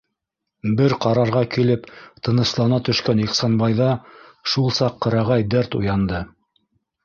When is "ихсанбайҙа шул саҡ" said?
3.27-5.01